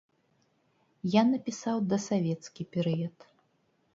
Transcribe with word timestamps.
Я 1.15 1.21
напісаў 1.33 1.77
дасавецкі 1.91 2.61
перыяд. 2.77 3.17